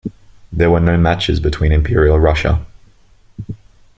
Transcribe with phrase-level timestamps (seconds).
[0.51, 2.65] There were no matches between Imperial Russia.